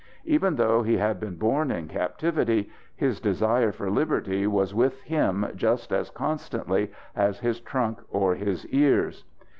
Even 0.25 0.55
though 0.55 0.81
he 0.81 0.97
had 0.97 1.19
been 1.19 1.35
born 1.35 1.69
in 1.69 1.87
captivity, 1.87 2.71
his 2.95 3.19
desire 3.19 3.71
for 3.71 3.91
liberty 3.91 4.47
was 4.47 4.73
with 4.73 4.99
him 5.03 5.45
just 5.55 5.91
as 5.93 6.09
constantly 6.09 6.91
as 7.15 7.37
his 7.41 7.59
trunk 7.59 7.99
or 8.09 8.33
his 8.33 8.65
ears. 8.69 9.25